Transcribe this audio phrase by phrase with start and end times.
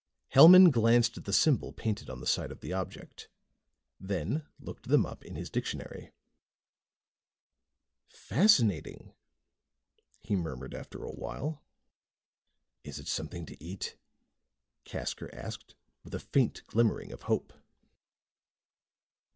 [0.29, 3.29] Hellman glanced at the symbols painted on the side of the object,
[3.99, 6.11] then looked them up in his dictionary.
[8.07, 9.13] "Fascinating,"
[10.23, 11.61] he murmured, after a while.
[12.83, 13.95] "Is it something to eat?"
[14.85, 17.53] Casker asked, with a faint glimmering of hope.